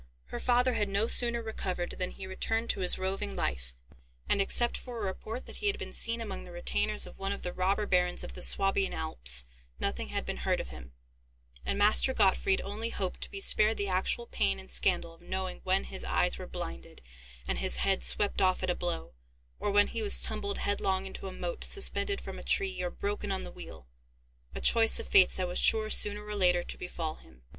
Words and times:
Her 0.29 0.39
father 0.39 0.73
had 0.73 0.89
no 0.89 1.05
sooner 1.05 1.43
recovered 1.43 1.91
than 1.99 2.09
he 2.09 2.25
returned 2.25 2.71
to 2.71 2.79
his 2.79 2.97
roving 2.97 3.35
life, 3.35 3.75
and, 4.27 4.41
except 4.41 4.75
for 4.75 4.97
a 4.97 5.05
report 5.05 5.45
that 5.45 5.57
he 5.57 5.67
had 5.67 5.77
been 5.77 5.93
seen 5.93 6.19
among 6.19 6.43
the 6.43 6.51
retainers 6.51 7.05
of 7.05 7.19
one 7.19 7.31
of 7.31 7.43
the 7.43 7.53
robber 7.53 7.85
barons 7.85 8.23
of 8.23 8.33
the 8.33 8.41
Swabian 8.41 8.95
Alps, 8.95 9.45
nothing 9.79 10.07
had 10.09 10.25
been 10.25 10.37
heard 10.37 10.59
of 10.59 10.69
him; 10.69 10.93
and 11.63 11.77
Master 11.77 12.15
Gottfried 12.15 12.61
only 12.61 12.89
hoped 12.89 13.21
to 13.21 13.29
be 13.29 13.39
spared 13.39 13.77
the 13.77 13.89
actual 13.89 14.25
pain 14.25 14.57
and 14.59 14.71
scandal 14.71 15.13
of 15.13 15.21
knowing 15.21 15.61
when 15.63 15.83
his 15.83 16.03
eyes 16.03 16.39
were 16.39 16.47
blinded 16.47 17.03
and 17.47 17.59
his 17.59 17.77
head 17.77 18.01
swept 18.01 18.41
off 18.41 18.63
at 18.63 18.71
a 18.71 18.75
blow, 18.75 19.13
or 19.59 19.69
when 19.69 19.89
he 19.89 20.01
was 20.01 20.19
tumbled 20.19 20.57
headlong 20.57 21.05
into 21.05 21.27
a 21.27 21.31
moat, 21.31 21.63
suspended 21.63 22.19
from 22.19 22.39
a 22.39 22.43
tree, 22.43 22.81
or 22.81 22.89
broken 22.89 23.31
on 23.31 23.43
the 23.43 23.51
wheel: 23.51 23.87
a 24.55 24.61
choice 24.61 24.99
of 24.99 25.07
fates 25.07 25.37
that 25.37 25.47
was 25.47 25.59
sure 25.59 25.91
sooner 25.91 26.25
or 26.25 26.33
later 26.35 26.63
to 26.63 26.75
befall 26.75 27.17
him. 27.17 27.43